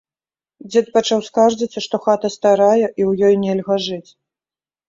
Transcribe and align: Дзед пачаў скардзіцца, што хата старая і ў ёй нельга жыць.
Дзед 0.69 0.87
пачаў 0.95 1.19
скардзіцца, 1.27 1.83
што 1.87 1.95
хата 2.05 2.31
старая 2.39 2.73
і 2.79 3.01
ў 3.11 3.31
ёй 3.31 3.35
нельга 3.45 3.75
жыць. 3.89 4.09